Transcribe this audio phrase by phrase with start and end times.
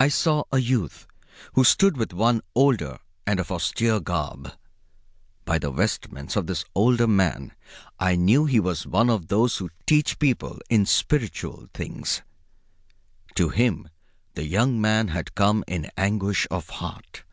[0.00, 1.06] I saw a youth
[1.52, 4.50] who stood with one older and of austere garb.
[5.44, 7.52] By the vestments of this older man
[7.98, 12.22] I knew he was of those who teach people in spiritual things.
[13.34, 13.90] To him
[14.32, 17.24] the young man had come in anguish of heart.